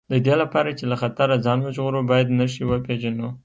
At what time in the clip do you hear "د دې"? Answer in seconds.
0.11-0.35